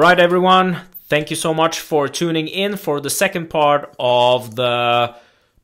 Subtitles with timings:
[0.00, 0.80] All right, everyone.
[1.08, 5.14] Thank you so much for tuning in for the second part of the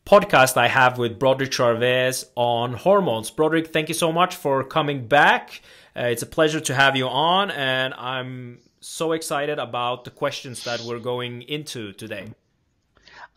[0.04, 3.30] podcast I have with Broderick Chavez on hormones.
[3.30, 5.62] Broderick, thank you so much for coming back.
[5.96, 10.64] Uh, it's a pleasure to have you on, and I'm so excited about the questions
[10.64, 12.26] that we're going into today.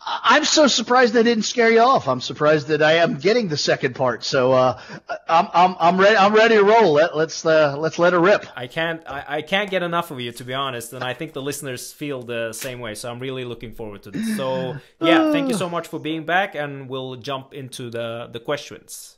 [0.05, 2.07] I'm so surprised they didn't scare you off.
[2.07, 4.23] I'm surprised that I am getting the second part.
[4.23, 4.79] So uh,
[5.27, 6.15] I'm I'm I'm ready.
[6.15, 6.93] I'm ready to roll.
[6.93, 8.45] Let, let's uh, let's let it rip.
[8.55, 11.33] I can't I, I can't get enough of you to be honest, and I think
[11.33, 12.95] the listeners feel the same way.
[12.95, 14.37] So I'm really looking forward to this.
[14.37, 18.39] So yeah, thank you so much for being back, and we'll jump into the the
[18.39, 19.17] questions.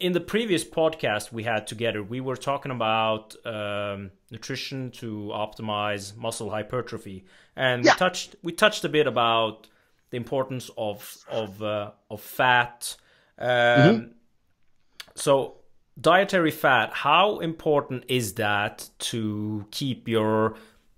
[0.00, 6.16] In the previous podcast we had together, we were talking about um, nutrition to optimize
[6.16, 7.24] muscle hypertrophy,
[7.54, 7.92] and Yeah.
[7.92, 9.68] we touched we touched a bit about
[10.12, 12.96] the importance of of uh, of fat.
[13.38, 14.14] Um,
[15.14, 15.56] So
[16.00, 20.54] dietary fat, how important is that to keep your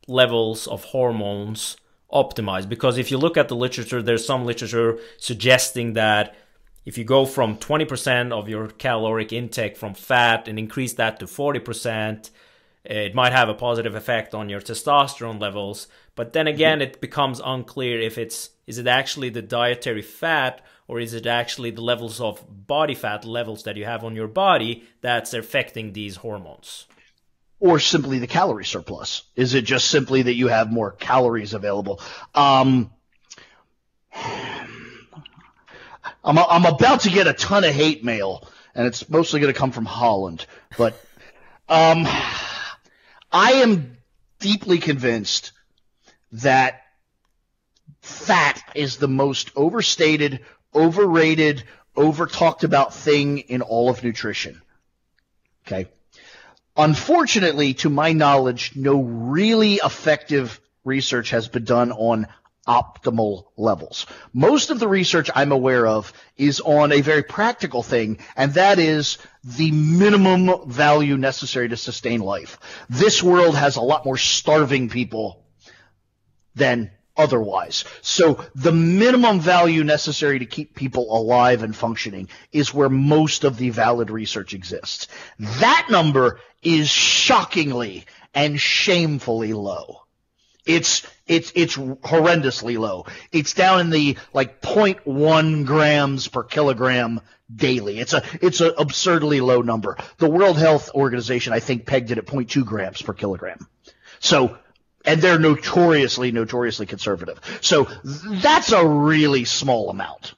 [0.06, 1.76] levels of hormones
[2.12, 2.68] optimized?
[2.68, 6.36] Because if you look at the literature, there's some literature suggesting that
[6.84, 11.26] if you go from 20% of your caloric intake from fat and increase that to
[11.26, 12.30] 40%,
[12.84, 15.88] it might have a positive effect on your testosterone levels.
[16.14, 21.00] But then again, it becomes unclear if it's is it actually the dietary fat or
[21.00, 24.84] is it actually the levels of body fat levels that you have on your body
[25.00, 26.86] that's affecting these hormones.
[27.60, 29.22] Or simply the calorie surplus.
[29.36, 32.00] Is it just simply that you have more calories available?
[32.34, 32.90] Um,
[36.22, 39.58] I'm I'm about to get a ton of hate mail, and it's mostly going to
[39.58, 40.46] come from Holland.
[40.76, 40.94] But
[41.68, 42.06] um,
[43.32, 43.96] I am
[44.40, 45.52] deeply convinced
[46.32, 46.83] that
[48.04, 50.40] fat is the most overstated,
[50.74, 51.64] overrated,
[51.96, 54.60] over talked about thing in all of nutrition.
[55.66, 55.88] Okay.
[56.76, 62.26] Unfortunately, to my knowledge, no really effective research has been done on
[62.66, 64.06] optimal levels.
[64.32, 68.78] Most of the research I'm aware of is on a very practical thing, and that
[68.78, 72.58] is the minimum value necessary to sustain life.
[72.90, 75.44] This world has a lot more starving people
[76.54, 77.84] than otherwise.
[78.02, 83.56] So the minimum value necessary to keep people alive and functioning is where most of
[83.56, 85.08] the valid research exists.
[85.38, 90.00] That number is shockingly and shamefully low.
[90.66, 93.04] It's it's it's horrendously low.
[93.32, 97.20] It's down in the like 0.1 grams per kilogram
[97.54, 97.98] daily.
[97.98, 99.98] It's a it's an absurdly low number.
[100.16, 103.68] The World Health Organization I think pegged it at 0.2 grams per kilogram.
[104.20, 104.56] So
[105.04, 107.40] and they're notoriously notoriously conservative.
[107.60, 110.34] So that's a really small amount.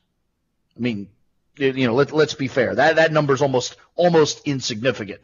[0.76, 1.08] I mean,
[1.56, 2.74] you know, let, let's be fair.
[2.74, 5.22] That that number is almost almost insignificant.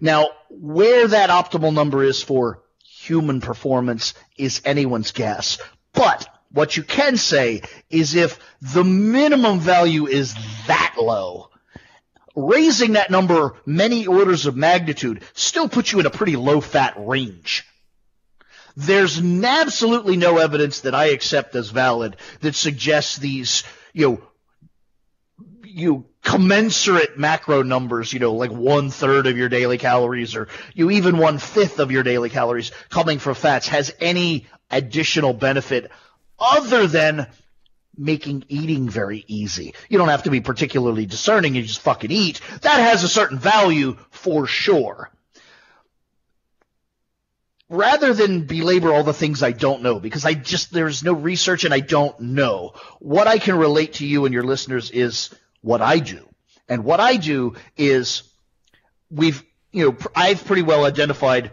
[0.00, 5.58] Now, where that optimal number is for human performance is anyone's guess.
[5.92, 10.34] But what you can say is if the minimum value is
[10.66, 11.50] that low,
[12.34, 16.94] raising that number many orders of magnitude still puts you in a pretty low fat
[16.96, 17.66] range.
[18.80, 24.22] There's absolutely no evidence that I accept as valid that suggests these, you know,
[25.64, 30.92] you commensurate macro numbers, you know, like one third of your daily calories or you
[30.92, 35.90] even one fifth of your daily calories coming from fats has any additional benefit
[36.38, 37.26] other than
[37.96, 39.74] making eating very easy.
[39.88, 42.40] You don't have to be particularly discerning, you just fucking eat.
[42.62, 45.10] That has a certain value for sure
[47.68, 51.64] rather than belabor all the things I don't know, because I just, there's no research
[51.64, 55.82] and I don't know, what I can relate to you and your listeners is what
[55.82, 56.26] I do.
[56.68, 58.22] And what I do is
[59.10, 59.42] we've,
[59.72, 61.50] you know, I've pretty well identified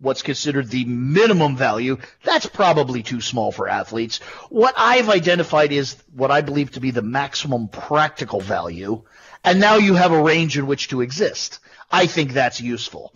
[0.00, 1.98] what's considered the minimum value.
[2.24, 4.18] That's probably too small for athletes.
[4.50, 9.02] What I've identified is what I believe to be the maximum practical value.
[9.42, 11.58] And now you have a range in which to exist.
[11.90, 13.12] I think that's useful.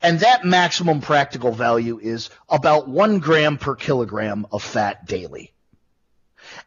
[0.00, 5.52] And that maximum practical value is about one gram per kilogram of fat daily.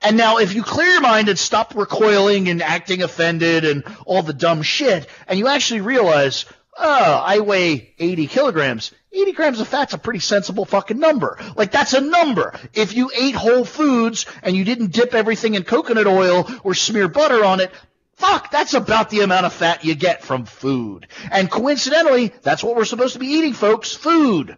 [0.02, 4.22] And now if you clear your mind and stop recoiling and acting offended and all
[4.22, 6.46] the dumb shit, and you actually realize,
[6.78, 8.92] oh, I weigh 80 kilograms.
[9.14, 11.38] 80 grams of fat's a pretty sensible fucking number.
[11.56, 12.58] Like that's a number.
[12.74, 17.08] If you ate whole foods and you didn't dip everything in coconut oil or smear
[17.08, 17.72] butter on it,
[18.22, 21.08] Fuck, that's about the amount of fat you get from food.
[21.32, 24.58] And coincidentally, that's what we're supposed to be eating, folks, food.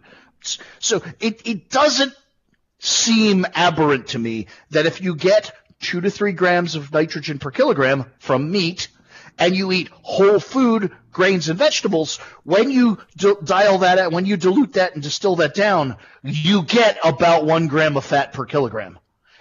[0.80, 2.12] So it, it doesn't
[2.78, 5.50] seem aberrant to me that if you get
[5.80, 8.88] two to three grams of nitrogen per kilogram from meat,
[9.38, 14.26] and you eat whole food, grains and vegetables, when you d- dial that out, when
[14.26, 18.44] you dilute that and distill that down, you get about one gram of fat per
[18.44, 18.98] kilogram.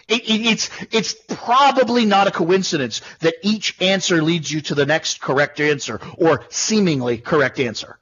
[0.07, 4.85] It, it, it's it's probably not a coincidence that each answer leads you to the
[4.85, 7.97] next correct answer or seemingly correct answer.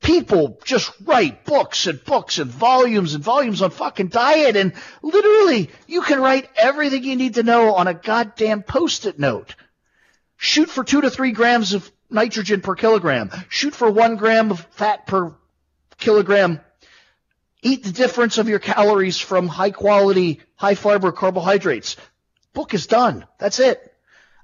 [0.00, 5.70] People just write books and books and volumes and volumes on fucking diet and literally
[5.86, 9.56] you can write everything you need to know on a goddamn post-it note.
[10.36, 13.30] Shoot for two to three grams of nitrogen per kilogram.
[13.48, 15.34] Shoot for one gram of fat per
[15.98, 16.60] kilogram
[17.62, 21.96] Eat the difference of your calories from high quality, high fiber carbohydrates.
[22.52, 23.26] Book is done.
[23.38, 23.84] That's it.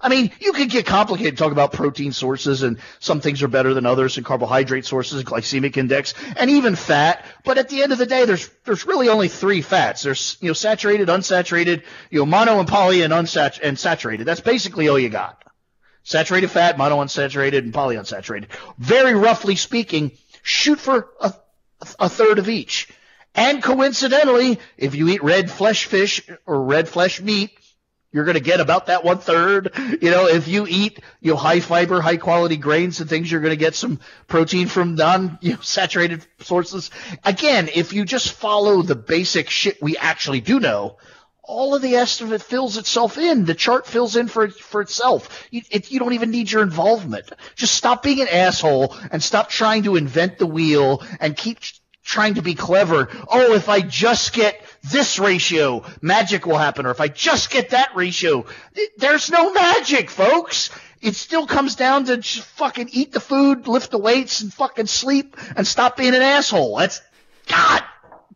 [0.00, 3.72] I mean, you could get complicated, talk about protein sources and some things are better
[3.72, 7.25] than others and carbohydrate sources, and glycemic index, and even fat.
[7.43, 10.02] But at the end of the day, there's, there's really only three fats.
[10.02, 14.26] There's, you know, saturated, unsaturated, you know, mono and poly and unsat, and saturated.
[14.26, 15.43] That's basically all you got.
[16.02, 18.49] Saturated fat, mono unsaturated, and polyunsaturated.
[18.76, 20.11] Very roughly speaking,
[20.43, 21.32] shoot for a,
[21.99, 22.88] a third of each.
[23.35, 27.51] And coincidentally, if you eat red flesh fish or red flesh meat,
[28.13, 29.73] you're going to get about that one third.
[30.01, 33.41] You know, if you eat, you know, high fiber, high quality grains and things, you're
[33.41, 33.99] going to get some
[34.29, 36.93] protein from non, you know, saturated sources.
[37.25, 40.99] Again, if you just follow the basic shit we actually do know,
[41.43, 43.45] all of the it fills itself in.
[43.45, 45.47] The chart fills in for for itself.
[45.51, 47.31] You, it, you don't even need your involvement.
[47.55, 51.59] Just stop being an asshole and stop trying to invent the wheel and keep
[52.05, 53.09] trying to be clever.
[53.29, 56.87] Oh, if I just get this ratio, magic will happen.
[56.87, 58.45] Or if I just get that ratio,
[58.99, 60.71] there's no magic, folks.
[61.01, 64.87] It still comes down to just fucking eat the food, lift the weights, and fucking
[64.87, 66.77] sleep, and stop being an asshole.
[66.79, 67.01] That's
[67.47, 67.83] God.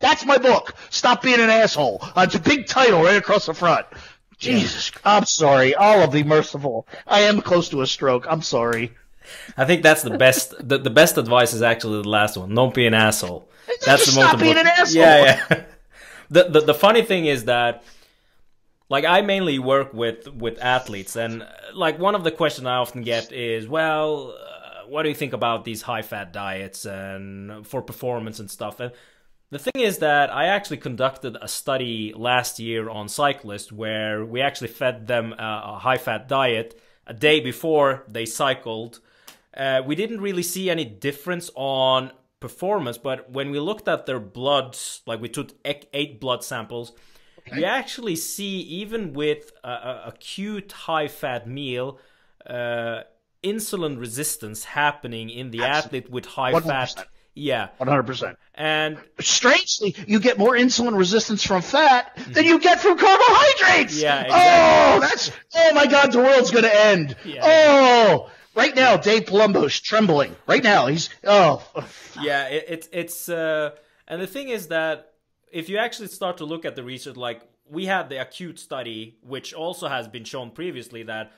[0.00, 0.74] That's my book.
[0.90, 1.98] Stop being an asshole.
[2.02, 3.86] Uh, it's a big title right across the front.
[4.38, 5.74] Jesus, I'm sorry.
[5.74, 6.86] All of be merciful.
[7.06, 8.26] I am close to a stroke.
[8.28, 8.92] I'm sorry.
[9.56, 10.54] I think that's the best.
[10.60, 12.54] The, the best advice is actually the last one.
[12.54, 13.47] Don't be an asshole.
[13.84, 15.02] That's Just the most stop being an asshole.
[15.02, 15.62] Yeah, yeah.
[16.30, 17.84] the, the the funny thing is that
[18.88, 23.02] like I mainly work with with athletes, and like one of the questions I often
[23.02, 27.82] get is, well, uh, what do you think about these high fat diets and for
[27.82, 28.80] performance and stuff?
[28.80, 28.92] And
[29.50, 34.40] the thing is that I actually conducted a study last year on cyclists where we
[34.40, 39.00] actually fed them a, a high fat diet a day before they cycled.
[39.56, 44.20] Uh, we didn't really see any difference on performance, but when we looked at their
[44.20, 46.92] bloods, like we took eight blood samples,
[47.40, 47.60] okay.
[47.60, 51.98] you actually see even with a, a acute high fat meal,
[52.46, 53.02] uh,
[53.42, 55.98] insulin resistance happening in the Absolutely.
[55.98, 56.64] athlete with high 100%.
[56.64, 57.06] fat.
[57.34, 57.68] Yeah.
[57.80, 58.36] 100%.
[58.54, 62.44] And strangely, you get more insulin resistance from fat than mm-hmm.
[62.44, 64.00] you get from carbohydrates.
[64.00, 64.34] Yeah, exactly.
[64.34, 67.16] Oh, that's, oh my God, the world's going to end.
[67.24, 67.42] Yeah.
[67.44, 70.34] Oh, Right now, Dave Palumbo's trembling.
[70.46, 71.64] Right now, he's oh.
[72.20, 73.70] Yeah, it, it's it's uh,
[74.06, 75.12] and the thing is that
[75.52, 79.18] if you actually start to look at the research, like we had the acute study,
[79.22, 81.32] which also has been shown previously that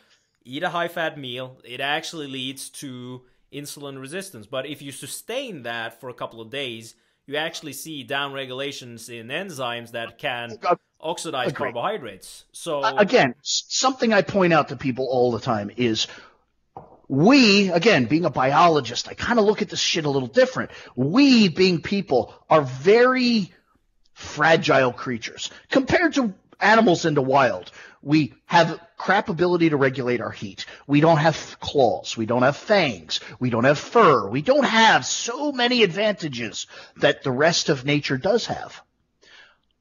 [0.44, 3.22] eat a high fat meal, it actually leads to
[3.52, 4.46] insulin resistance.
[4.46, 6.94] But if you sustain that for a couple of days,
[7.26, 10.58] you actually see down regulations in enzymes that can
[11.00, 11.72] oxidize Agreed.
[11.72, 12.44] carbohydrates.
[12.52, 16.06] So again, something I point out to people all the time is
[17.10, 20.70] we, again, being a biologist, I kind of look at this shit a little different.
[20.94, 23.52] We, being people, are very
[24.14, 27.72] fragile creatures compared to animals in the wild.
[28.00, 30.66] We have crap ability to regulate our heat.
[30.86, 32.16] We don't have claws.
[32.16, 33.18] We don't have fangs.
[33.40, 34.28] We don't have fur.
[34.28, 38.80] We don't have so many advantages that the rest of nature does have.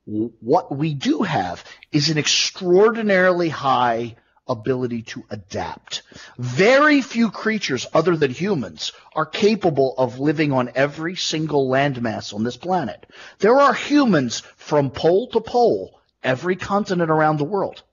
[0.06, 4.16] What we do have is an extraordinarily high
[4.50, 6.02] ability to adapt.
[6.38, 12.44] Very few creatures other than humans are capable of living on every single landmass on
[12.44, 13.06] this planet.
[13.38, 17.84] There are humans from pole to pole, every continent around the world.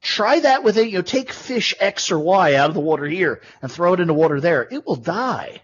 [0.00, 0.88] Try that with it.
[0.88, 4.00] You know, take fish X or Y out of the water here and throw it
[4.00, 4.68] into water there.
[4.70, 5.62] It will die.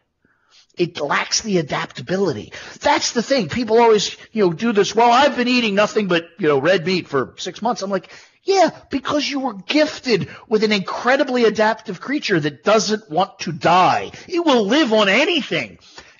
[0.77, 2.53] It lacks the adaptability.
[2.81, 3.49] That's the thing.
[3.49, 4.93] People always, you know, do this.
[4.93, 7.83] Well, I've been eating nothing but, you know, red meat for six months.
[7.83, 8.11] I'm like,
[8.45, 14.13] yeah, because you were gifted with an incredibly adaptive creature that doesn't want to die.
[14.29, 15.79] It will live on anything.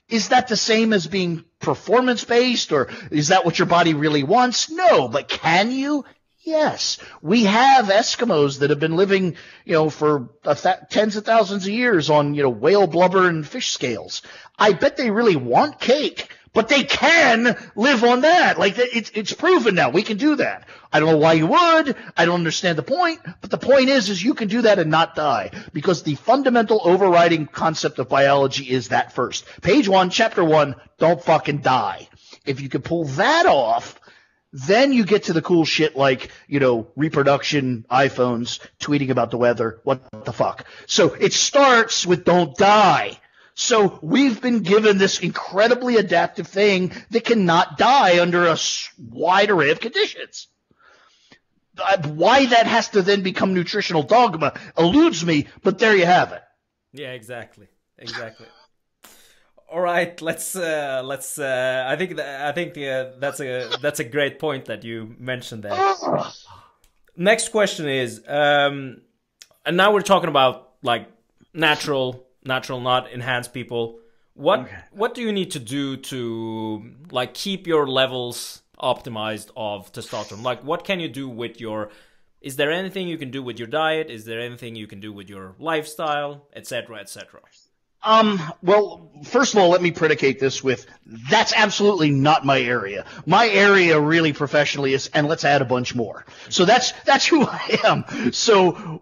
[0.09, 4.23] Is that the same as being performance based or is that what your body really
[4.23, 4.71] wants?
[4.71, 6.05] No, but can you?
[6.41, 11.67] Yes, we have Eskimos that have been living, you know, for th- tens of thousands
[11.67, 14.21] of years on, you know, whale blubber and fish scales.
[14.59, 18.59] I bet they really want cake, but they can live on that.
[18.59, 19.91] Like it's it's proven now.
[19.91, 20.67] We can do that.
[20.93, 21.97] I don't know why you would.
[22.17, 24.91] I don't understand the point, but the point is, is you can do that and
[24.91, 29.45] not die because the fundamental overriding concept of biology is that first.
[29.61, 32.09] Page one, chapter one, don't fucking die.
[32.47, 34.01] If you can pull that off,
[34.53, 39.37] then you get to the cool shit like, you know, reproduction, iPhones, tweeting about the
[39.37, 39.81] weather.
[39.83, 40.65] What the fuck?
[40.87, 43.19] So it starts with don't die.
[43.55, 48.59] So we've been given this incredibly adaptive thing that cannot die under a
[48.99, 50.49] wide array of conditions.
[51.79, 56.33] Uh, why that has to then become nutritional dogma eludes me, but there you have
[56.33, 56.43] it.
[56.93, 57.69] Yeah, exactly.
[57.99, 58.47] Exactly.
[59.69, 61.39] All right, let's uh, let's.
[61.39, 65.17] Uh, I think that, I think uh, that's a that's a great point that you
[65.19, 65.95] mentioned there.
[67.17, 69.01] Next question is, um,
[69.65, 71.09] and now we're talking about like
[71.53, 73.99] natural natural, not enhanced people.
[74.35, 74.77] What okay.
[74.93, 80.43] what do you need to do to like keep your levels optimized of testosterone?
[80.43, 81.91] Like, what can you do with your?
[82.41, 84.11] Is there anything you can do with your diet?
[84.11, 87.41] Is there anything you can do with your lifestyle, etc., etc.?
[88.05, 90.87] Um, well, first of all, let me predicate this with
[91.31, 93.07] that's absolutely not my area.
[93.25, 96.27] My area really professionally is, and let's add a bunch more.
[96.51, 98.33] So that's, that's who I am.
[98.33, 99.01] So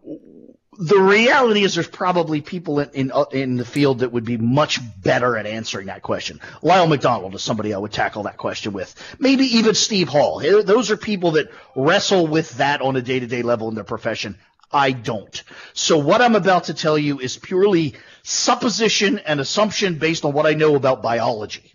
[0.78, 4.38] the reality is there's probably people in, in, uh, in the field that would be
[4.38, 6.40] much better at answering that question.
[6.62, 8.94] Lyle McDonald is somebody I would tackle that question with.
[9.18, 10.40] Maybe even Steve Hall.
[10.40, 14.38] Those are people that wrestle with that on a day-to-day level in their profession.
[14.70, 15.42] I don't.
[15.74, 20.46] So what I'm about to tell you is purely supposition and assumption based on what
[20.46, 21.74] I know about biology.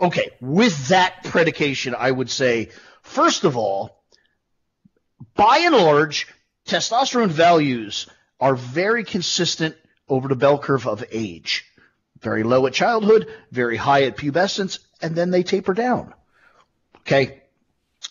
[0.00, 2.70] Okay, with that predication, I would say,
[3.02, 4.02] first of all,
[5.34, 6.28] by and large,
[6.66, 8.06] testosterone values
[8.40, 9.76] are very consistent
[10.08, 11.64] over the bell curve of age.
[12.20, 16.14] Very low at childhood, very high at pubescence, and then they taper down.
[17.00, 17.42] Okay?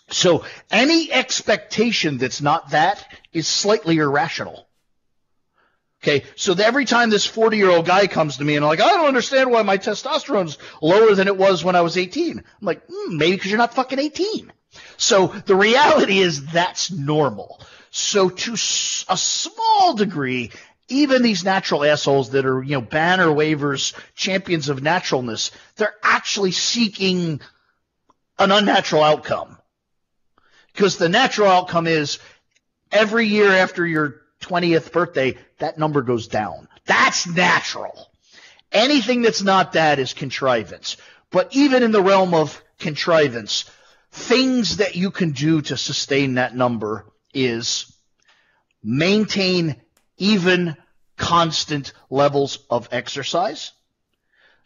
[0.09, 4.67] So any expectation that's not that is slightly irrational.
[6.03, 8.81] Okay, so every time this 40 year old guy comes to me and I'm like,
[8.81, 12.39] I don't understand why my testosterone's lower than it was when I was 18.
[12.39, 14.51] I'm like, mm, maybe because you're not fucking 18.
[14.97, 17.59] So the reality is that's normal.
[17.91, 20.51] So to a small degree,
[20.87, 26.51] even these natural assholes that are, you know, banner wavers, champions of naturalness, they're actually
[26.51, 27.39] seeking
[28.39, 29.57] an unnatural outcome.
[30.73, 32.19] Because the natural outcome is
[32.91, 36.67] every year after your 20th birthday, that number goes down.
[36.85, 38.09] That's natural.
[38.71, 40.97] Anything that's not that is contrivance.
[41.29, 43.69] But even in the realm of contrivance,
[44.13, 47.91] things that you can do to sustain that number is
[48.83, 49.75] maintain
[50.17, 50.77] even
[51.17, 53.71] constant levels of exercise,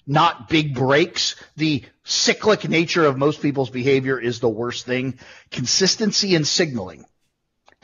[0.06, 1.42] not big breaks.
[1.56, 5.18] The cyclic nature of most people's behavior is the worst thing.
[5.50, 7.06] Consistency in signaling.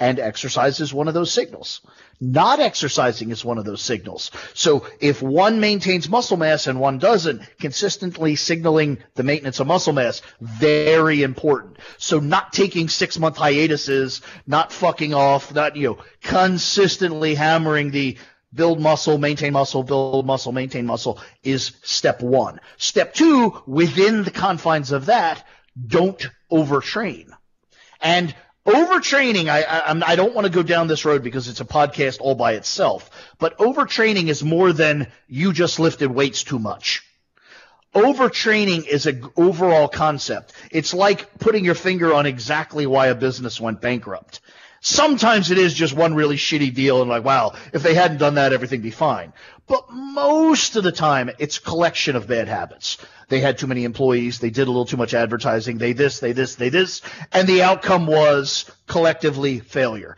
[0.03, 1.79] And exercise is one of those signals.
[2.19, 4.31] Not exercising is one of those signals.
[4.53, 9.93] So if one maintains muscle mass and one doesn't, consistently signaling the maintenance of muscle
[9.93, 11.77] mass, very important.
[11.99, 18.17] So not taking six month hiatuses, not fucking off, not, you know, consistently hammering the
[18.53, 22.59] build muscle, maintain muscle, build muscle, maintain muscle is step one.
[22.75, 25.47] Step two, within the confines of that,
[25.87, 27.29] don't overtrain.
[28.01, 31.65] And Overtraining, I, I, I don't want to go down this road because it's a
[31.65, 37.03] podcast all by itself, but overtraining is more than you just lifted weights too much.
[37.93, 40.53] Overtraining is an overall concept.
[40.71, 44.39] It's like putting your finger on exactly why a business went bankrupt.
[44.79, 48.35] Sometimes it is just one really shitty deal and like, wow, if they hadn't done
[48.35, 49.33] that, everything would be fine.
[49.67, 52.97] But most of the time, it's a collection of bad habits.
[53.29, 54.39] They had too many employees.
[54.39, 55.77] They did a little too much advertising.
[55.77, 57.01] They this, they this, they this.
[57.31, 60.17] And the outcome was collectively failure.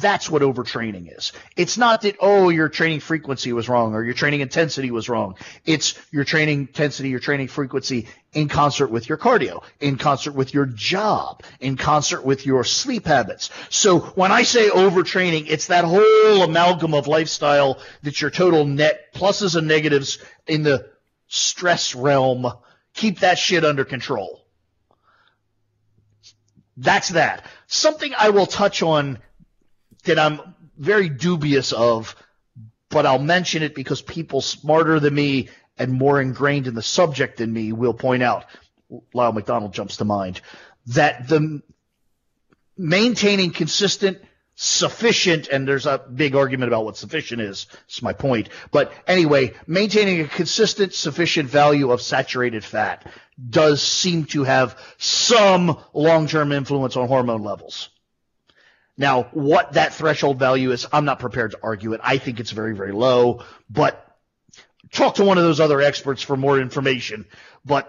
[0.00, 1.32] That's what overtraining is.
[1.54, 5.34] It's not that, oh, your training frequency was wrong or your training intensity was wrong.
[5.66, 10.54] It's your training intensity, your training frequency in concert with your cardio, in concert with
[10.54, 13.50] your job, in concert with your sleep habits.
[13.68, 19.12] So when I say overtraining, it's that whole amalgam of lifestyle that's your total net
[19.14, 20.88] pluses and negatives in the
[21.28, 22.50] stress realm.
[22.94, 24.42] Keep that shit under control.
[26.78, 27.44] That's that.
[27.66, 29.18] Something I will touch on
[30.04, 30.40] that I'm
[30.76, 32.16] very dubious of,
[32.88, 37.38] but I'll mention it because people smarter than me and more ingrained in the subject
[37.38, 38.44] than me will point out.
[39.14, 40.40] Lyle McDonald jumps to mind
[40.86, 41.62] that the
[42.76, 44.18] maintaining consistent
[44.54, 47.66] sufficient, and there's a big argument about what sufficient is.
[47.70, 48.48] That's my point.
[48.70, 53.10] But anyway, maintaining a consistent, sufficient value of saturated fat
[53.48, 57.88] does seem to have some long-term influence on hormone levels.
[58.96, 62.00] Now, what that threshold value is, I'm not prepared to argue it.
[62.04, 64.06] I think it's very, very low, but
[64.90, 67.24] talk to one of those other experts for more information.
[67.64, 67.88] But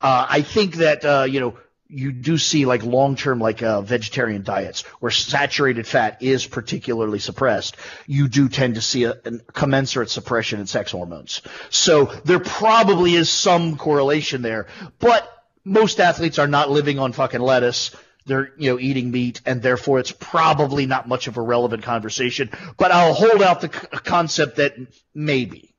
[0.00, 1.58] uh, I think that uh, you know
[1.88, 7.76] you do see like long-term like uh, vegetarian diets where saturated fat is particularly suppressed
[8.06, 13.14] you do tend to see a, a, commensurate suppression in sex hormones so there probably
[13.14, 14.68] is some correlation there
[15.00, 15.28] but
[15.64, 17.90] most athletes are not living on fucking lettuce
[18.26, 22.50] they're you know eating meat and therefore it's probably not much of a relevant conversation
[22.76, 24.74] but i'll hold out the c- concept that
[25.14, 25.70] maybe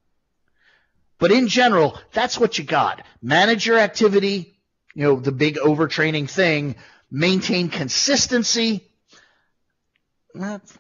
[1.22, 3.04] but in general, that's what you got.
[3.22, 4.58] Manage your activity,
[4.96, 6.76] you know, the big overtraining thing,
[7.12, 8.90] maintain consistency.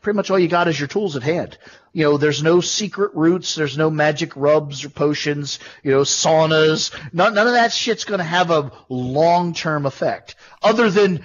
[0.02, 1.60] Pretty much all you got is your tools at hand.
[1.94, 6.92] You know, there's no secret routes, there's no magic rubs or potions, you know, saunas.
[7.14, 10.38] None, none of that shit's going to have a long-term effect.
[10.64, 11.24] Other than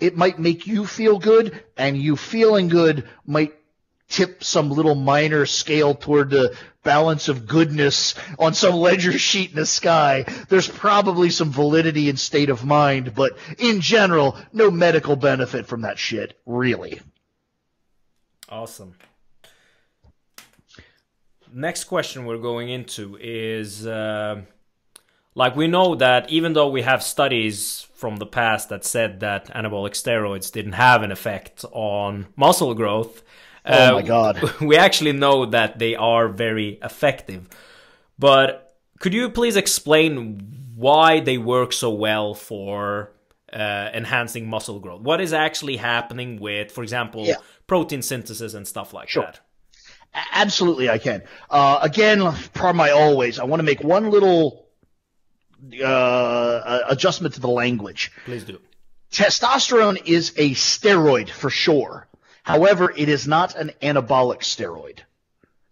[0.00, 3.54] it might make you feel good, and you feeling good might
[4.08, 9.56] tip some little minor scale toward the balance of goodness on some ledger sheet in
[9.56, 10.24] the sky.
[10.48, 15.82] There's probably some validity in state of mind, but in general, no medical benefit from
[15.82, 17.00] that shit, really.
[18.48, 18.94] Awesome.
[21.50, 24.42] Next question we're going into is uh,
[25.34, 29.46] like we know that even though we have studies from the past that said that
[29.54, 33.22] anabolic steroids didn't have an effect on muscle growth,
[33.64, 34.50] Oh my uh, god.
[34.60, 37.48] We actually know that they are very effective.
[38.18, 40.40] But could you please explain
[40.74, 43.12] why they work so well for
[43.52, 45.02] uh, enhancing muscle growth?
[45.02, 47.36] What is actually happening with, for example, yeah.
[47.66, 49.24] protein synthesis and stuff like sure.
[49.24, 49.40] that?
[50.32, 51.22] Absolutely, I can.
[51.48, 52.20] Uh, again,
[52.52, 54.61] per my always, I want to make one little
[55.84, 58.12] uh, adjustment to the language.
[58.24, 58.58] Please do.
[59.12, 62.08] Testosterone is a steroid for sure.
[62.42, 65.00] However, it is not an anabolic steroid.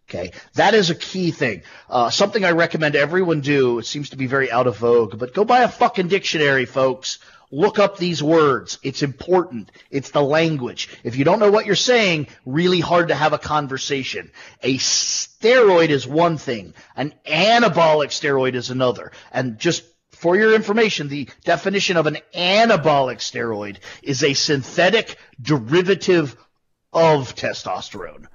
[0.09, 1.63] Okay, that is a key thing.
[1.89, 3.79] Uh, something I recommend everyone do.
[3.79, 7.21] It seems to be very out of vogue, but go buy a fucking dictionary, folks.
[7.53, 8.79] Look up these words.
[8.83, 9.73] It's important.
[9.91, 10.89] It's the language.
[11.03, 14.31] If you don't know what you're saying, really hard to have a conversation.
[14.63, 16.75] A steroid is one thing.
[16.95, 19.11] An anabolic steroid is another.
[19.33, 26.37] And just for your information, the definition of an anabolic steroid is a synthetic derivative
[26.93, 28.27] of testosterone.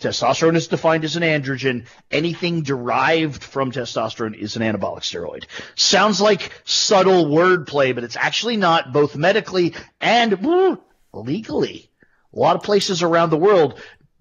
[0.00, 1.86] Testosterone is defined as an androgen.
[2.10, 5.44] Anything derived from testosterone is an anabolic steroid.
[5.76, 11.88] Sounds like subtle wordplay, but it's actually not, both medically and woo, legally.
[12.34, 13.80] A lot of places around the world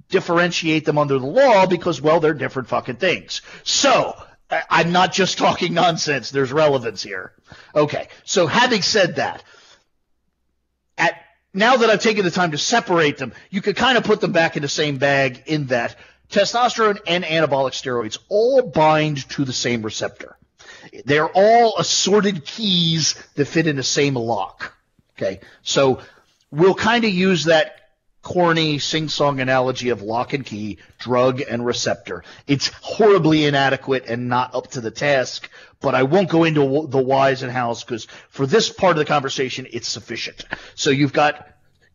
[0.10, 3.42] differentiate them under the law because, well, they're different fucking things.
[3.64, 4.16] So,
[4.70, 6.30] I'm not just talking nonsense.
[6.30, 7.34] There's relevance here.
[7.76, 8.08] Okay.
[8.24, 9.44] So having said that,
[10.98, 11.16] at
[11.54, 14.32] now that I've taken the time to separate them, you could kind of put them
[14.32, 15.96] back in the same bag in that
[16.30, 20.38] testosterone and anabolic steroids all bind to the same receptor.
[21.06, 24.74] They're all assorted keys that fit in the same lock.
[25.18, 25.42] Okay.
[25.62, 26.00] So
[26.52, 27.81] we'll kind of use that
[28.22, 32.24] corny sing-song analogy of lock and key, drug and receptor.
[32.48, 37.02] It's horribly inadequate and not up to the task, but I won't go into the
[37.02, 40.46] whys and hows because for this part of the conversation, it's sufficient.
[40.76, 41.48] So you've got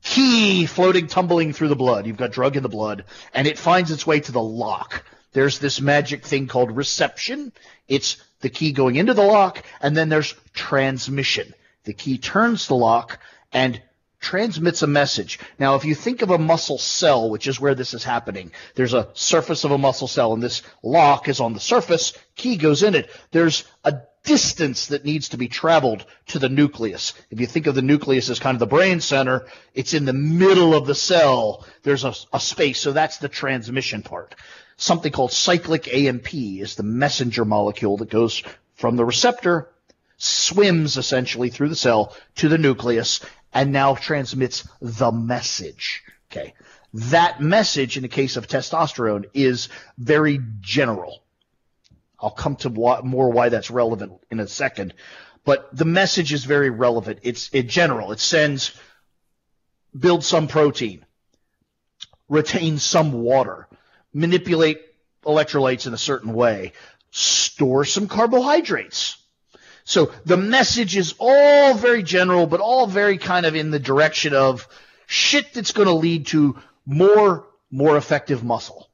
[0.02, 2.06] key floating, tumbling through the blood.
[2.06, 5.04] You've got drug in the blood, and it finds its way to the lock.
[5.32, 7.52] There's this magic thing called reception.
[7.88, 11.54] It's the key going into the lock, and then there's transmission.
[11.84, 13.20] The key turns the lock
[13.52, 13.80] and
[14.20, 15.38] transmits a message.
[15.58, 18.94] Now, if you think of a muscle cell, which is where this is happening, there's
[18.94, 22.82] a surface of a muscle cell, and this lock is on the surface, key goes
[22.82, 23.10] in it.
[23.30, 27.14] There's a distance that needs to be traveled to the nucleus.
[27.30, 30.12] If you think of the nucleus as kind of the brain center, it's in the
[30.12, 31.64] middle of the cell.
[31.84, 34.34] There's a, a space, so that's the transmission part.
[34.76, 38.42] Something called cyclic AMP is the messenger molecule that goes
[38.74, 39.70] from the receptor,
[40.18, 43.24] swims essentially through the cell to the nucleus,
[43.56, 46.02] and now transmits the message.
[46.30, 46.52] Okay.
[46.92, 51.22] That message in the case of testosterone is very general.
[52.20, 54.92] I'll come to why, more why that's relevant in a second.
[55.46, 57.20] But the message is very relevant.
[57.22, 58.12] It's in general.
[58.12, 58.78] It sends
[59.98, 61.06] build some protein,
[62.28, 63.68] retain some water,
[64.12, 64.82] manipulate
[65.24, 66.72] electrolytes in a certain way,
[67.10, 69.16] store some carbohydrates.
[69.86, 74.34] So the message is all very general, but all very kind of in the direction
[74.34, 74.68] of
[75.06, 78.90] shit that's going to lead to more, more effective muscle.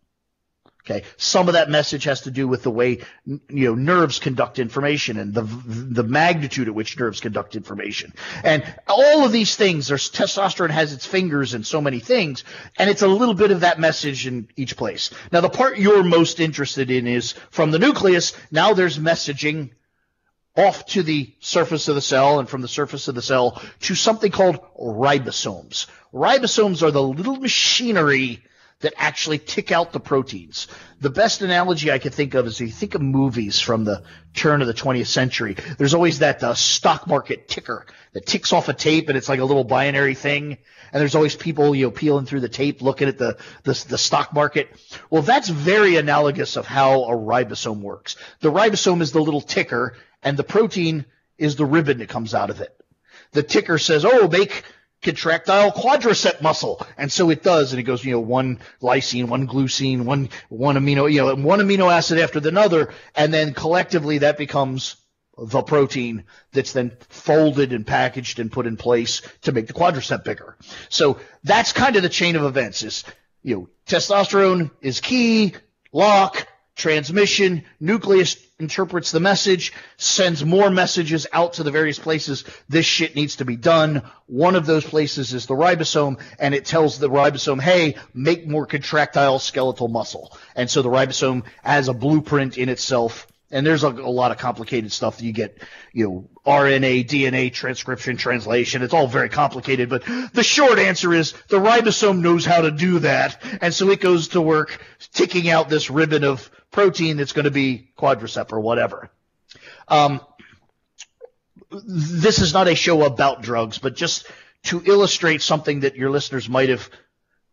[0.84, 1.04] Okay.
[1.16, 5.16] Some of that message has to do with the way, you know, nerves conduct information
[5.16, 8.12] and the, the magnitude at which nerves conduct information.
[8.44, 12.44] And all of these things, there's testosterone has its fingers in so many things,
[12.78, 15.10] and it's a little bit of that message in each place.
[15.30, 18.32] Now, the part you're most interested in is from the nucleus.
[18.50, 19.70] Now there's messaging
[20.56, 23.94] off to the surface of the cell and from the surface of the cell to
[23.94, 25.86] something called ribosomes.
[26.12, 28.42] Ribosomes are the little machinery
[28.80, 30.68] that actually tick out the proteins.
[31.00, 34.02] The best analogy I could think of is you think of movies from the
[34.34, 35.56] turn of the 20th century.
[35.78, 39.40] There's always that uh, stock market ticker that ticks off a tape and it's like
[39.40, 40.58] a little binary thing.
[40.92, 43.98] And there's always people, you know, peeling through the tape looking at the, the, the
[43.98, 44.68] stock market.
[45.10, 48.16] Well, that's very analogous of how a ribosome works.
[48.40, 51.04] The ribosome is the little ticker and the protein
[51.38, 52.74] is the ribbon that comes out of it.
[53.32, 54.64] The ticker says, oh, make
[55.02, 56.84] contractile quadricep muscle.
[56.96, 57.72] And so it does.
[57.72, 61.58] And it goes, you know, one lysine, one glycine, one, one amino, you know, one
[61.58, 62.92] amino acid after another.
[63.14, 64.96] And then collectively that becomes
[65.36, 70.24] the protein that's then folded and packaged and put in place to make the quadricep
[70.24, 70.56] bigger.
[70.88, 73.04] So that's kind of the chain of events is,
[73.42, 75.54] you know, testosterone is key,
[75.90, 82.86] lock, transmission, nucleus interprets the message, sends more messages out to the various places this
[82.86, 84.02] shit needs to be done.
[84.26, 88.64] One of those places is the ribosome, and it tells the ribosome, hey, make more
[88.64, 90.36] contractile skeletal muscle.
[90.56, 94.38] And so the ribosome has a blueprint in itself and there's a, a, lot of
[94.38, 95.58] complicated stuff that you get,
[95.92, 98.82] you know, RNA, DNA, transcription, translation.
[98.82, 103.00] It's all very complicated, but the short answer is the ribosome knows how to do
[103.00, 104.80] that, and so it goes to work
[105.12, 109.10] ticking out this ribbon of protein that's going to be quadricep or whatever.
[109.86, 110.20] Um,
[111.70, 114.26] this is not a show about drugs, but just
[114.64, 116.88] to illustrate something that your listeners might have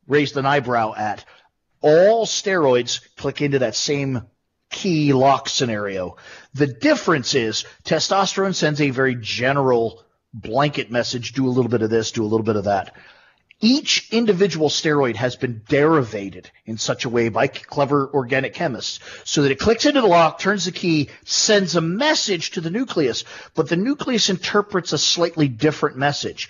[0.08, 1.26] raised an eyebrow at.
[1.82, 4.24] All steroids click into that same
[4.70, 6.18] key lock scenario.
[6.54, 10.04] The difference is testosterone sends a very general
[10.34, 12.96] blanket message, do a little bit of this, do a little bit of that.
[13.62, 19.42] Each individual steroid has been derivated in such a way by clever organic chemists so
[19.42, 23.26] that it clicks into the lock, turns the key, sends a message to the nucleus,
[23.56, 26.50] but the nucleus interprets a slightly different message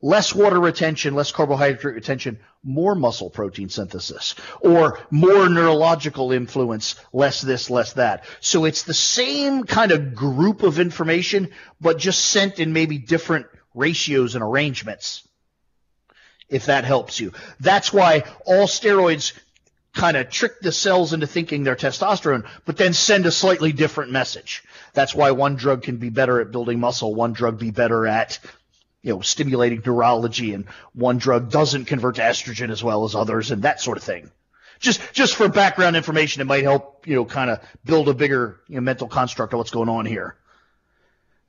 [0.00, 7.40] less water retention, less carbohydrate retention, more muscle protein synthesis, or more neurological influence, less
[7.40, 8.24] this, less that.
[8.40, 13.46] So it's the same kind of group of information, but just sent in maybe different
[13.74, 15.26] ratios and arrangements.
[16.48, 17.32] If that helps you.
[17.60, 19.38] That's why all steroids
[19.94, 24.12] kind of trick the cells into thinking they're testosterone, but then send a slightly different
[24.12, 24.64] message.
[24.94, 28.38] That's why one drug can be better at building muscle, one drug be better at
[29.08, 33.50] you know, stimulating neurology and one drug doesn't convert to estrogen as well as others
[33.50, 34.30] and that sort of thing.
[34.80, 38.60] Just, just for background information, it might help, you know, kind of build a bigger
[38.68, 40.36] you know, mental construct of what's going on here.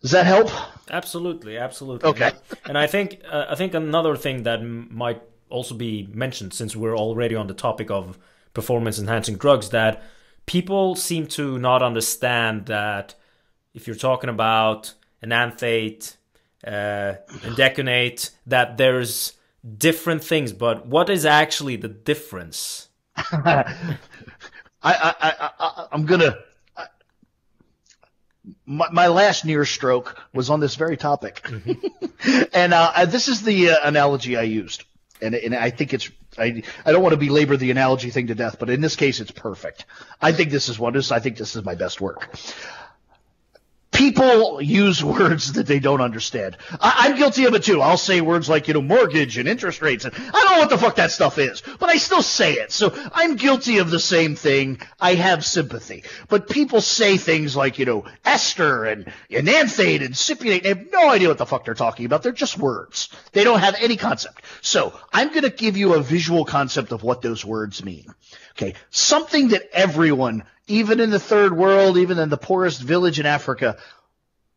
[0.02, 0.50] Does that help?
[0.90, 2.10] Absolutely, absolutely.
[2.10, 2.32] Okay.
[2.66, 6.98] and I think, uh, I think another thing that might also be mentioned since we're
[6.98, 8.18] already on the topic of
[8.54, 10.02] performance enhancing drugs that
[10.46, 13.16] people seem to not understand that
[13.74, 16.16] if you're talking about enanthate
[16.66, 17.16] uh,
[17.56, 19.34] deconate that there's
[19.78, 22.90] different things, but what is actually the difference?
[23.16, 23.96] I,
[24.84, 26.38] I, I, am gonna.
[28.66, 32.44] My, my, last near stroke was on this very topic, mm-hmm.
[32.54, 34.86] and uh, this is the uh, analogy I used,
[35.22, 38.36] and and I think it's I I don't want to belabor the analogy thing to
[38.36, 39.86] death, but in this case, it's perfect.
[40.22, 41.12] I think this is what is.
[41.12, 42.30] I think this is my best work
[44.00, 46.56] people use words that they don't understand.
[46.80, 47.82] I, am guilty of it too.
[47.82, 50.06] I'll say words like, you know, mortgage and interest rates.
[50.06, 52.72] And I don't know what the fuck that stuff is, but I still say it.
[52.72, 54.80] So I'm guilty of the same thing.
[55.02, 56.06] I have sympathy.
[56.30, 60.64] But people say things like, you know, ester and enanthate and cypionate.
[60.64, 62.24] They have no idea what the fuck they're talking about.
[62.24, 63.10] They're just words.
[63.34, 64.44] They don't have any concept.
[64.62, 68.06] So I'm going to give you a visual concept of what those words mean.
[68.52, 68.76] Okay.
[68.92, 73.78] Something that everyone even in the third world, even in the poorest village in Africa,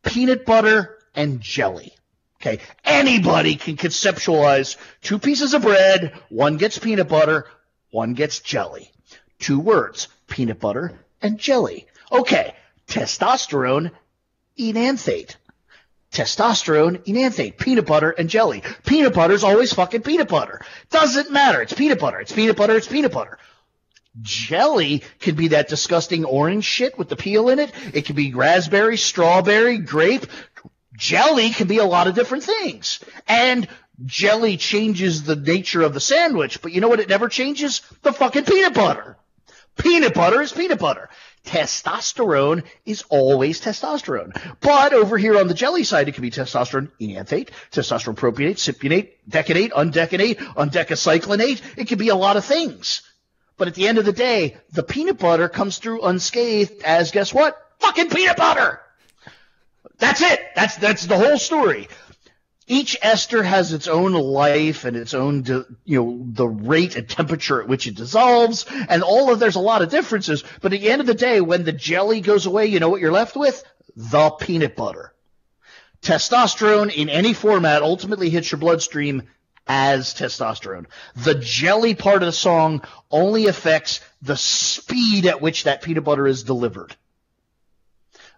[0.02, 1.94] peanut butter and jelly.
[2.40, 2.58] Okay.
[2.84, 6.12] Anybody can conceptualize two pieces of bread.
[6.28, 7.46] One gets peanut butter.
[7.90, 8.90] One gets jelly.
[9.38, 10.08] Two words.
[10.28, 11.86] Peanut butter and jelly.
[12.10, 12.54] Okay.
[12.88, 13.92] Testosterone,
[14.58, 15.36] enanthate.
[16.10, 18.62] Testosterone, enanthate, peanut butter, and jelly.
[18.84, 20.60] Peanut butter is always fucking peanut butter.
[20.90, 21.62] Doesn't matter.
[21.62, 22.20] It's peanut butter.
[22.20, 22.76] It's peanut butter.
[22.76, 23.38] It's peanut butter.
[24.20, 27.72] Jelly could be that disgusting orange shit with the peel in it.
[27.94, 30.26] It could be raspberry, strawberry, grape.
[30.96, 33.00] Jelly can be a lot of different things.
[33.26, 33.66] And
[34.04, 37.80] jelly changes the nature of the sandwich, but you know what it never changes?
[38.02, 39.16] The fucking peanut butter.
[39.78, 41.08] Peanut butter is peanut butter.
[41.46, 44.38] Testosterone is always testosterone.
[44.60, 49.12] But over here on the jelly side, it can be testosterone enanthate, testosterone propionate, cypionate,
[49.28, 51.62] decanate, undecanate, undecacyclinate.
[51.76, 53.02] It can be a lot of things.
[53.62, 57.32] But at the end of the day, the peanut butter comes through unscathed as guess
[57.32, 57.56] what?
[57.78, 58.80] Fucking peanut butter!
[59.98, 60.40] That's it.
[60.56, 61.86] That's that's the whole story
[62.66, 65.44] each ester has its own life and its own,
[65.84, 69.60] you know, the rate and temperature at which it dissolves, and all of there's a
[69.60, 70.42] lot of differences.
[70.60, 73.00] But at the end of the day, when the jelly goes away, you know what
[73.00, 73.62] you're left with?
[73.94, 75.14] The peanut butter.
[76.02, 79.22] Testosterone in any format ultimately hits your bloodstream
[79.66, 80.86] as testosterone.
[81.16, 86.26] The jelly part of the song only affects the speed at which that peanut butter
[86.26, 86.96] is delivered.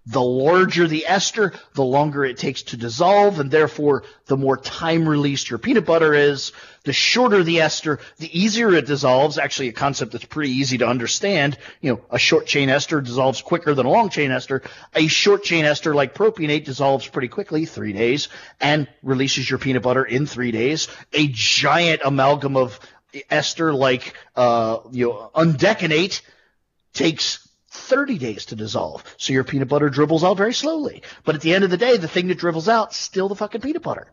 [0.07, 5.09] The larger the ester, the longer it takes to dissolve, and therefore the more time
[5.09, 6.53] released your peanut butter is.
[6.85, 9.39] The shorter the ester, the easier it dissolves.
[9.39, 11.57] Actually, a concept that's pretty easy to understand.
[11.81, 14.61] You know, a short chain ester dissolves quicker than a long chain ester.
[14.95, 18.29] A short chain ester like propionate dissolves pretty quickly, three days,
[18.61, 20.89] and releases your peanut butter in three days.
[21.15, 22.79] A giant amalgam of
[23.31, 26.21] ester like, uh, you know, undecanate
[26.93, 27.44] takes
[27.75, 29.05] 30 days to dissolve.
[29.17, 31.03] So your peanut butter dribbles out very slowly.
[31.25, 33.61] But at the end of the day, the thing that dribbles out still the fucking
[33.61, 34.07] peanut butter.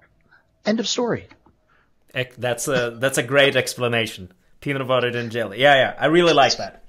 [0.65, 1.27] End of story.
[2.37, 4.31] That's a that's a great explanation.
[4.59, 5.61] Peanut butter and jelly.
[5.61, 5.95] Yeah, yeah.
[5.97, 6.83] I really like that.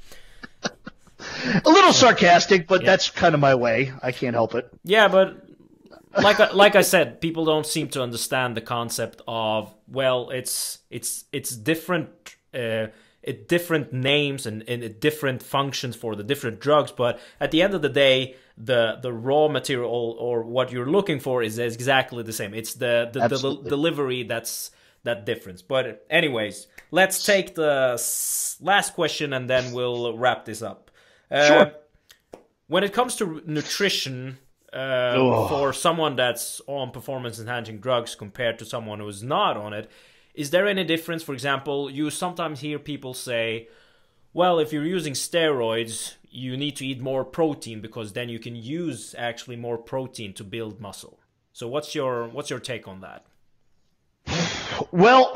[0.64, 2.86] a little sarcastic, but yeah.
[2.86, 3.92] that's kind of my way.
[4.02, 4.68] I can't help it.
[4.82, 5.46] Yeah, but
[6.20, 11.24] like like I said, people don't seem to understand the concept of well, it's it's
[11.32, 12.10] it's different
[12.52, 12.88] uh,
[13.22, 17.74] it different names and, and different functions for the different drugs but at the end
[17.74, 22.32] of the day the the raw material or what you're looking for is exactly the
[22.32, 22.54] same.
[22.54, 24.70] It's the the, the delivery that's
[25.04, 25.62] that difference.
[25.62, 27.92] But anyways let's take the
[28.60, 30.90] last question and then we'll wrap this up.
[31.30, 31.72] Uh, sure.
[32.66, 34.38] when it comes to nutrition
[34.72, 39.90] uh, for someone that's on performance enhancing drugs compared to someone who's not on it
[40.34, 41.22] is there any difference?
[41.22, 43.68] For example, you sometimes hear people say,
[44.32, 48.56] well, if you're using steroids, you need to eat more protein because then you can
[48.56, 51.18] use actually more protein to build muscle.
[51.52, 53.26] So what's your what's your take on that?
[54.90, 55.32] Well,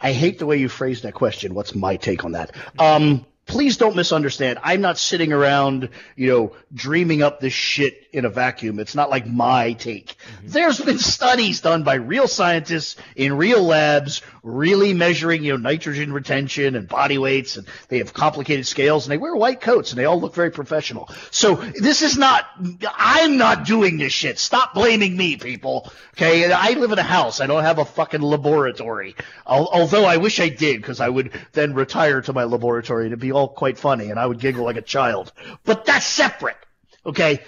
[0.00, 1.54] I hate the way you phrased that question.
[1.54, 2.56] What's my take on that?
[2.76, 4.58] Um, please don't misunderstand.
[4.64, 8.78] I'm not sitting around, you know, dreaming up this shit in a vacuum.
[8.78, 10.08] It's not like my take.
[10.08, 10.48] Mm-hmm.
[10.48, 16.12] There's been studies done by real scientists in real labs, really measuring, you know, nitrogen
[16.12, 19.98] retention and body weights, and they have complicated scales, and they wear white coats, and
[19.98, 21.08] they all look very professional.
[21.30, 22.46] So this is not.
[22.84, 24.38] I'm not doing this shit.
[24.38, 25.90] Stop blaming me, people.
[26.14, 27.40] Okay, I live in a house.
[27.40, 29.16] I don't have a fucking laboratory.
[29.46, 33.32] Although I wish I did, because I would then retire to my laboratory to be
[33.32, 35.32] all quite funny, and I would giggle like a child.
[35.64, 36.58] But that's separate.
[37.06, 37.40] Okay.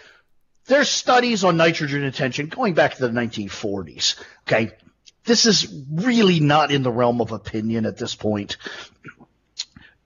[0.66, 4.16] There's studies on nitrogen retention going back to the 1940s.
[4.46, 4.72] Okay.
[5.24, 8.56] This is really not in the realm of opinion at this point.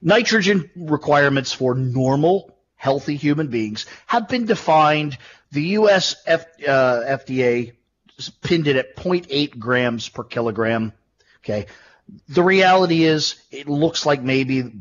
[0.00, 5.18] Nitrogen requirements for normal, healthy human beings have been defined.
[5.50, 6.14] The U.S.
[6.24, 7.72] F, uh, FDA
[8.42, 10.92] pinned it at 0.8 grams per kilogram.
[11.42, 11.66] Okay.
[12.28, 14.72] The reality is it looks like maybe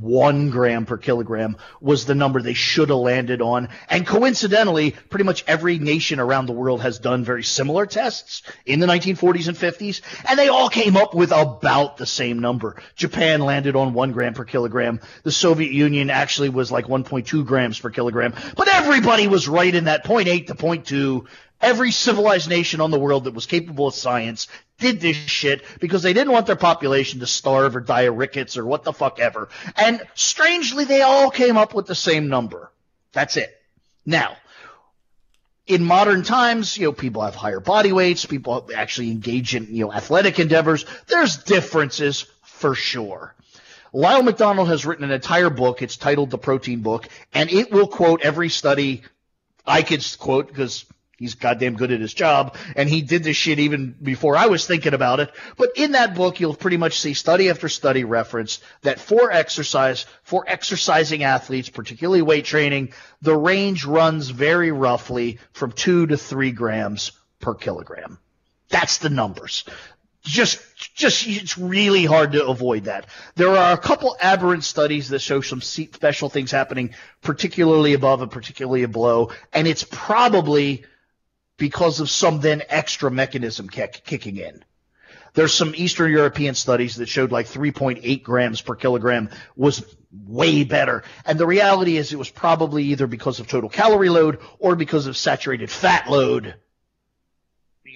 [0.00, 3.68] one gram per kilogram was the number they should have landed on.
[3.88, 8.80] And coincidentally, pretty much every nation around the world has done very similar tests in
[8.80, 12.82] the 1940s and 50s, and they all came up with about the same number.
[12.96, 15.00] Japan landed on one gram per kilogram.
[15.22, 19.84] The Soviet Union actually was like 1.2 grams per kilogram, but everybody was right in
[19.84, 21.26] that 0.8 to 0.2
[21.60, 24.46] Every civilized nation on the world that was capable of science
[24.78, 28.56] did this shit because they didn't want their population to starve or die of rickets
[28.56, 29.48] or what the fuck ever.
[29.76, 32.70] And strangely, they all came up with the same number.
[33.12, 33.50] That's it.
[34.04, 34.36] Now,
[35.66, 39.86] in modern times, you know, people have higher body weights, people actually engage in, you
[39.86, 40.84] know, athletic endeavors.
[41.08, 43.34] There's differences for sure.
[43.92, 45.80] Lyle McDonald has written an entire book.
[45.80, 49.02] It's titled The Protein Book, and it will quote every study
[49.66, 50.84] I could quote because
[51.16, 54.66] he's goddamn good at his job and he did this shit even before I was
[54.66, 55.32] thinking about it.
[55.56, 60.06] But in that book, you'll pretty much see study after study reference that for exercise,
[60.22, 66.52] for exercising athletes, particularly weight training, the range runs very roughly from two to three
[66.52, 68.18] grams per kilogram.
[68.68, 69.64] That's the numbers.
[70.22, 70.60] Just,
[70.96, 73.06] just, it's really hard to avoid that.
[73.36, 78.30] There are a couple aberrant studies that show some special things happening, particularly above and
[78.30, 80.84] particularly below, and it's probably
[81.56, 84.64] because of some then extra mechanism kick, kicking in.
[85.34, 89.84] There's some Eastern European studies that showed like 3.8 grams per kilogram was
[90.26, 91.02] way better.
[91.26, 95.06] And the reality is it was probably either because of total calorie load or because
[95.06, 96.54] of saturated fat load.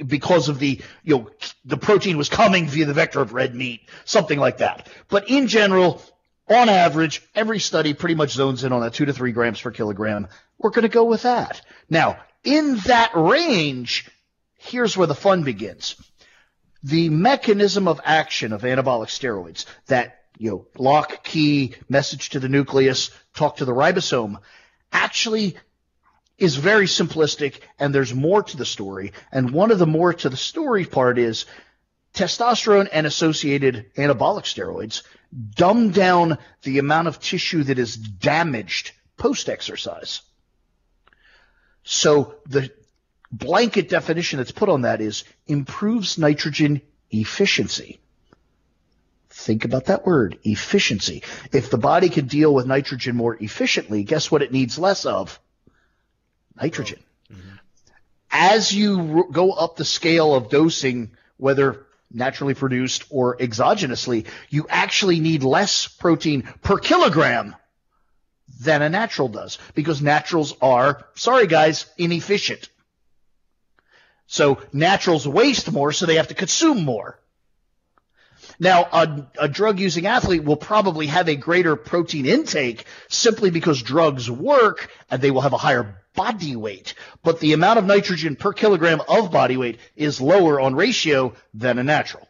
[0.06, 1.30] Because of the, you know,
[1.64, 4.88] the protein was coming via the vector of red meat, something like that.
[5.08, 6.02] But in general,
[6.46, 9.70] on average, every study pretty much zones in on that two to three grams per
[9.70, 10.28] kilogram.
[10.58, 11.62] We're going to go with that.
[11.88, 14.10] Now, in that range,
[14.56, 15.96] here's where the fun begins.
[16.82, 22.48] The mechanism of action of anabolic steroids, that you know, lock, key, message to the
[22.48, 24.38] nucleus, talk to the ribosome,
[24.90, 25.56] actually
[26.38, 29.12] is very simplistic and there's more to the story.
[29.30, 31.44] And one of the more to the story part is
[32.14, 35.02] testosterone and associated anabolic steroids
[35.54, 40.22] dumb down the amount of tissue that is damaged post exercise.
[41.84, 42.70] So the
[43.32, 48.00] blanket definition that's put on that is improves nitrogen efficiency.
[49.28, 51.22] Think about that word, efficiency.
[51.52, 55.38] If the body can deal with nitrogen more efficiently, guess what it needs less of?
[56.60, 56.98] Nitrogen.
[57.32, 57.56] Mm-hmm.
[58.30, 65.20] As you go up the scale of dosing, whether naturally produced or exogenously, you actually
[65.20, 67.54] need less protein per kilogram
[68.60, 72.68] than a natural does because naturals are, sorry guys, inefficient.
[74.26, 77.18] So naturals waste more, so they have to consume more.
[78.58, 83.82] Now, a, a drug using athlete will probably have a greater protein intake simply because
[83.82, 86.94] drugs work and they will have a higher body weight.
[87.22, 91.78] But the amount of nitrogen per kilogram of body weight is lower on ratio than
[91.78, 92.28] a natural.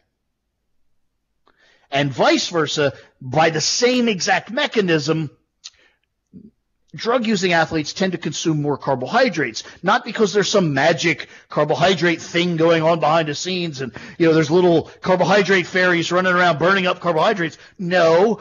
[1.91, 5.29] And vice versa, by the same exact mechanism,
[6.95, 12.57] drug using athletes tend to consume more carbohydrates, not because there's some magic carbohydrate thing
[12.57, 16.87] going on behind the scenes and, you know, there's little carbohydrate fairies running around burning
[16.87, 17.57] up carbohydrates.
[17.79, 18.39] No,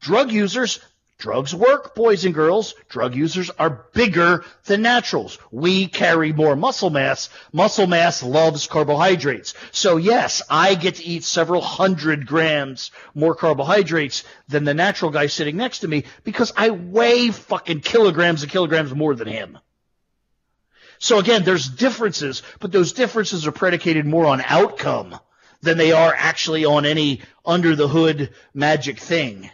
[0.00, 0.80] drug users
[1.18, 2.74] Drugs work, boys and girls.
[2.90, 5.38] Drug users are bigger than naturals.
[5.50, 7.30] We carry more muscle mass.
[7.54, 9.54] Muscle mass loves carbohydrates.
[9.72, 15.28] So yes, I get to eat several hundred grams more carbohydrates than the natural guy
[15.28, 19.58] sitting next to me because I weigh fucking kilograms and kilograms more than him.
[20.98, 25.18] So again, there's differences, but those differences are predicated more on outcome
[25.62, 29.50] than they are actually on any under the hood magic thing.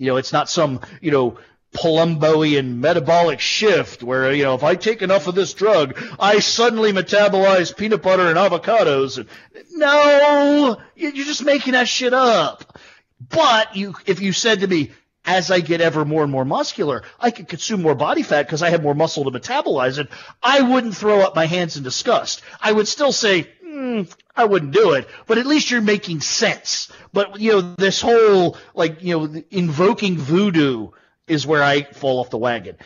[0.00, 1.38] You know, it's not some, you know,
[1.74, 6.90] Palumboian metabolic shift where, you know, if I take enough of this drug, I suddenly
[6.90, 9.26] metabolize peanut butter and avocados.
[9.72, 12.78] No, you're just making that shit up.
[13.28, 14.90] But you, if you said to me,
[15.26, 18.62] as I get ever more and more muscular, I could consume more body fat because
[18.62, 20.08] I have more muscle to metabolize it.
[20.42, 22.40] I wouldn't throw up my hands in disgust.
[22.58, 26.90] I would still say, mm, I wouldn't do it, but at least you're making sense.
[27.12, 30.90] But, you know, this whole, like, you know, invoking voodoo
[31.26, 32.76] is where I fall off the wagon.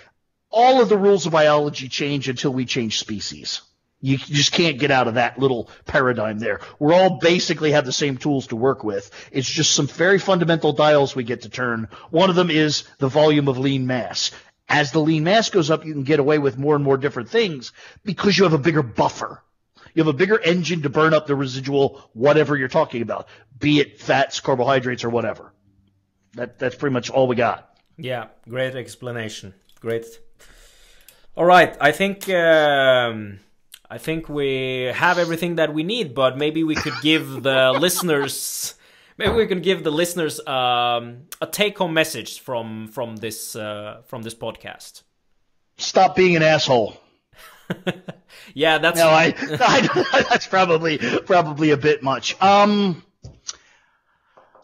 [0.50, 3.62] All of the rules of biology change until we change species.
[4.00, 6.60] You just can't get out of that little paradigm there.
[6.78, 9.10] We're all basically have the same tools to work with.
[9.32, 11.88] It's just some very fundamental dials we get to turn.
[12.10, 14.30] One of them is the volume of lean mass.
[14.68, 17.30] As the lean mass goes up, you can get away with more and more different
[17.30, 17.72] things
[18.04, 19.40] because you have a bigger buffer.
[19.94, 23.28] You have a bigger engine to burn up the residual whatever you're talking about,
[23.58, 25.52] be it fats, carbohydrates, or whatever.
[26.34, 27.78] That that's pretty much all we got.
[27.96, 29.54] Yeah, great explanation.
[29.80, 30.06] Great.
[31.36, 33.38] All right, I think um,
[33.88, 38.74] I think we have everything that we need, but maybe we could give the listeners
[39.16, 44.22] maybe we can give the listeners um, a take-home message from from this uh, from
[44.22, 45.02] this podcast.
[45.76, 46.96] Stop being an asshole.
[48.54, 52.40] yeah, that's no, I, I, that's probably probably a bit much.
[52.42, 53.02] Um,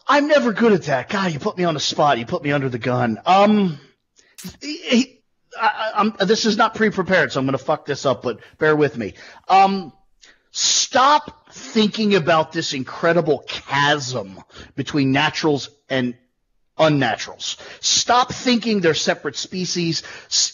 [0.07, 1.09] I'm never good at that.
[1.09, 2.17] God, you put me on the spot.
[2.17, 3.19] You put me under the gun.
[3.25, 3.79] Um,
[5.59, 8.97] I, this is not pre-prepared, so I'm going to fuck this up, but bear with
[8.97, 9.13] me.
[9.47, 9.93] Um,
[10.51, 14.41] stop thinking about this incredible chasm
[14.75, 16.15] between naturals and
[16.81, 17.57] unnaturals.
[17.79, 20.01] Stop thinking they're separate species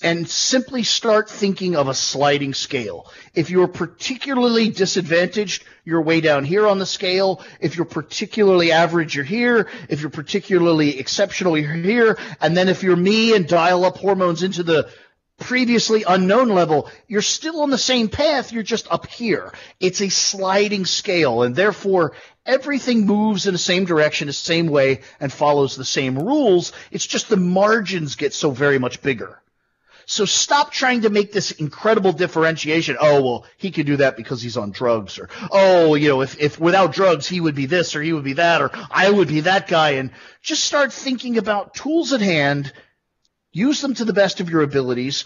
[0.03, 3.09] and simply start thinking of a sliding scale.
[3.33, 7.41] If you're particularly disadvantaged, you're way down here on the scale.
[7.61, 9.69] If you're particularly average, you're here.
[9.87, 12.17] If you're particularly exceptional, you're here.
[12.41, 14.89] And then if you're me and dial up hormones into the
[15.37, 19.53] previously unknown level, you're still on the same path, you're just up here.
[19.79, 22.13] It's a sliding scale, and therefore
[22.45, 26.71] everything moves in the same direction, the same way, and follows the same rules.
[26.91, 29.39] It's just the margins get so very much bigger.
[30.09, 32.95] So stop trying to make this incredible differentiation.
[32.97, 36.39] Oh, well, he could do that because he's on drugs or, oh, you know, if,
[36.39, 39.27] if without drugs, he would be this or he would be that or I would
[39.27, 39.91] be that guy.
[39.91, 40.11] And
[40.41, 42.71] just start thinking about tools at hand,
[43.57, 45.25] use them to the best of your abilities,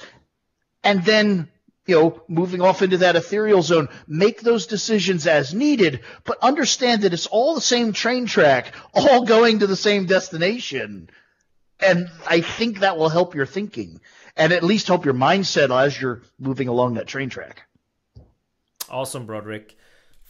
[0.83, 1.49] and then
[1.87, 7.01] you know, moving off into that ethereal zone, make those decisions as needed, but understand
[7.01, 11.09] that it's all the same train track, all going to the same destination.
[11.79, 13.99] And I think that will help your thinking
[14.37, 17.63] and at least help your mindset as you're moving along that train track.
[18.89, 19.75] Awesome, Broderick.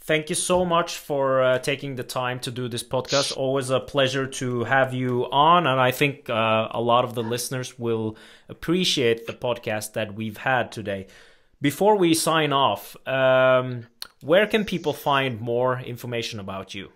[0.04, 3.36] Thank you so much for uh, taking the time to do this podcast.
[3.36, 5.64] Always a pleasure to have you on.
[5.64, 8.16] And I think uh, a lot of the listeners will
[8.48, 11.06] appreciate the podcast that we've had today.
[11.60, 13.86] Before we sign off, um,
[14.20, 16.90] where can people find more information about you?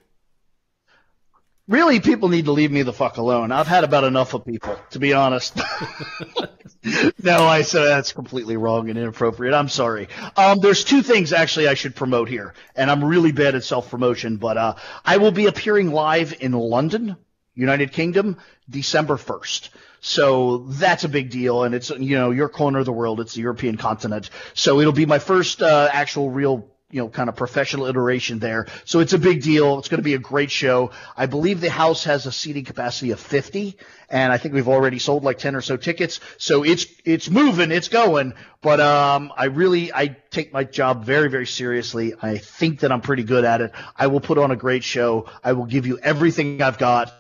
[1.68, 3.50] Really, people need to leave me the fuck alone.
[3.50, 5.56] I've had about enough of people, to be honest.
[7.22, 9.52] no, I said that's completely wrong and inappropriate.
[9.52, 10.08] I'm sorry.
[10.36, 13.90] Um, there's two things actually I should promote here, and I'm really bad at self
[13.90, 17.16] promotion, but uh, I will be appearing live in London,
[17.56, 18.36] United Kingdom,
[18.70, 19.70] December 1st.
[20.00, 23.18] So that's a big deal, and it's you know your corner of the world.
[23.18, 27.28] It's the European continent, so it'll be my first uh, actual real you know kind
[27.28, 28.66] of professional iteration there.
[28.84, 29.78] So it's a big deal.
[29.78, 30.92] It's going to be a great show.
[31.16, 33.76] I believe the house has a seating capacity of 50,
[34.08, 36.20] and I think we've already sold like 10 or so tickets.
[36.38, 38.34] So it's it's moving, it's going.
[38.62, 42.14] But um, I really I take my job very very seriously.
[42.22, 43.72] I think that I'm pretty good at it.
[43.96, 45.28] I will put on a great show.
[45.42, 47.12] I will give you everything I've got.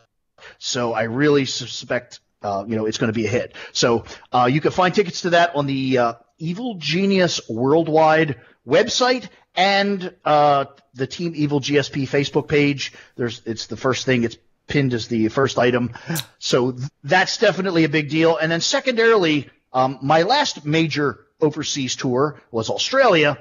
[0.58, 3.54] So I really suspect uh, you know, it's going to be a hit.
[3.72, 8.36] So uh, you can find tickets to that on the uh, Evil Genius Worldwide
[8.66, 12.92] website and uh, the Team Evil GSP Facebook page.
[13.16, 14.24] There's it's the first thing.
[14.24, 14.36] It's
[14.66, 15.92] pinned as the first item.
[16.38, 18.36] So th- that's definitely a big deal.
[18.36, 23.38] And then secondarily, um, my last major overseas tour was Australia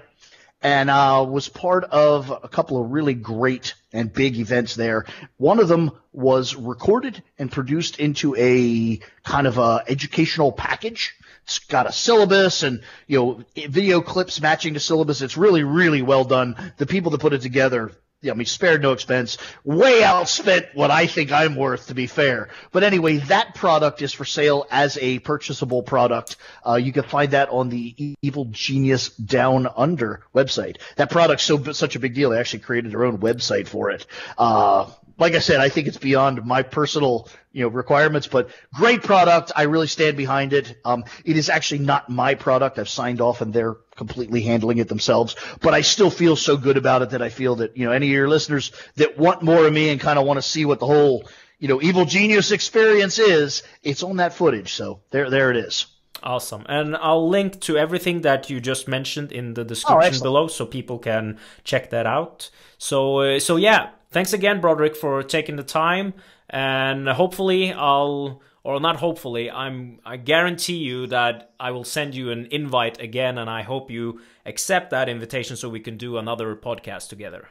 [0.61, 5.05] and uh, was part of a couple of really great and big events there.
[5.38, 11.15] One of them was recorded and produced into a kind of a educational package.
[11.46, 15.22] It's got a syllabus and you know video clips matching the syllabus.
[15.22, 16.74] It's really really well done.
[16.78, 17.91] The people that put it together
[18.30, 22.50] I mean, spared no expense, way outspent what I think I'm worth, to be fair.
[22.72, 26.38] But anyway, that product is for sale as a purchasable product.
[26.66, 30.78] Uh, you can find that on the Evil Genius Down Under website.
[30.96, 32.32] That product's so such a big deal.
[32.32, 34.06] They actually created their own website for it.
[34.38, 39.01] Uh, like I said, I think it's beyond my personal, you know, requirements, but great
[39.01, 39.51] product.
[39.55, 40.78] I really stand behind it.
[40.84, 42.80] Um, it is actually not my product.
[42.80, 46.78] I've signed off and they're completely handling it themselves, but I still feel so good
[46.78, 49.66] about it that I feel that, you know, any of your listeners that want more
[49.66, 51.24] of me and kind of want to see what the whole,
[51.59, 54.74] you know, evil genius experience is, it's on that footage.
[54.74, 55.88] So there, there it is.
[56.24, 56.66] Awesome.
[56.68, 60.66] And I'll link to everything that you just mentioned in the description oh, below so
[60.66, 62.49] people can check that out.
[62.78, 66.13] So, uh, so yeah, thanks again, Broderick, for taking the time.
[66.49, 72.32] And hopefully, I'll, or not hopefully, I'm, I guarantee you that I will send you
[72.32, 73.38] an invite again.
[73.38, 77.49] And I hope you accept that invitation so we can do another podcast together.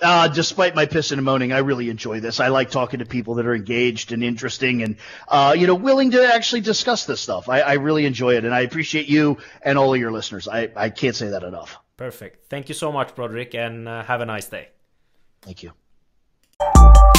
[0.00, 2.40] Uh, despite my pissing and moaning, I really enjoy this.
[2.40, 4.96] I like talking to people that are engaged and interesting and,
[5.28, 7.50] uh, you know, willing to actually discuss this stuff.
[7.50, 10.48] I, I, really enjoy it and I appreciate you and all of your listeners.
[10.48, 11.78] I, I can't say that enough.
[11.98, 12.48] Perfect.
[12.48, 14.70] Thank you so much, Broderick, and uh, have a nice day.
[15.42, 15.72] Thank you
[16.62, 17.11] you